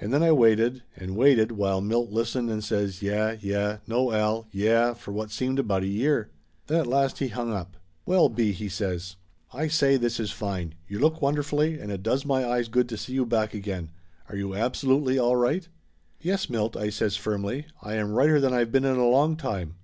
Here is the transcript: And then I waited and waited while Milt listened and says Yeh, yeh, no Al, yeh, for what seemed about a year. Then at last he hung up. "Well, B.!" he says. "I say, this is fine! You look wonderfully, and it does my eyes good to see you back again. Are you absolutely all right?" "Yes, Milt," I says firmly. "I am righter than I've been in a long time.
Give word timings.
And 0.00 0.12
then 0.12 0.20
I 0.20 0.32
waited 0.32 0.82
and 0.96 1.14
waited 1.16 1.52
while 1.52 1.80
Milt 1.80 2.10
listened 2.10 2.50
and 2.50 2.64
says 2.64 3.02
Yeh, 3.02 3.36
yeh, 3.40 3.76
no 3.86 4.10
Al, 4.10 4.48
yeh, 4.50 4.94
for 4.94 5.12
what 5.12 5.30
seemed 5.30 5.60
about 5.60 5.84
a 5.84 5.86
year. 5.86 6.28
Then 6.66 6.80
at 6.80 6.88
last 6.88 7.20
he 7.20 7.28
hung 7.28 7.52
up. 7.52 7.76
"Well, 8.04 8.28
B.!" 8.28 8.50
he 8.52 8.68
says. 8.68 9.14
"I 9.52 9.68
say, 9.68 9.96
this 9.96 10.18
is 10.18 10.32
fine! 10.32 10.74
You 10.88 10.98
look 10.98 11.22
wonderfully, 11.22 11.78
and 11.78 11.92
it 11.92 12.02
does 12.02 12.26
my 12.26 12.44
eyes 12.44 12.66
good 12.66 12.88
to 12.88 12.96
see 12.96 13.12
you 13.12 13.24
back 13.26 13.54
again. 13.54 13.92
Are 14.28 14.34
you 14.34 14.56
absolutely 14.56 15.20
all 15.20 15.36
right?" 15.36 15.68
"Yes, 16.20 16.50
Milt," 16.50 16.76
I 16.76 16.90
says 16.90 17.16
firmly. 17.16 17.66
"I 17.80 17.94
am 17.94 18.10
righter 18.10 18.40
than 18.40 18.52
I've 18.52 18.72
been 18.72 18.84
in 18.84 18.96
a 18.96 19.06
long 19.06 19.36
time. 19.36 19.76